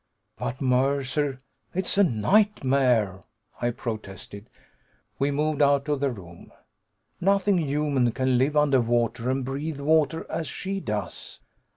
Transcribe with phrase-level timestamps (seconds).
[0.35, 1.37] "But, Mercer,
[1.75, 3.21] it's a nightmare!"
[3.61, 4.49] I protested.
[5.19, 6.51] We moved out of the room.
[7.19, 11.39] "Nothing human can live under water and breathe water, as she does!"